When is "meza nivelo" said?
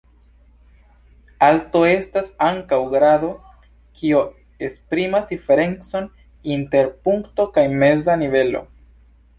7.85-8.67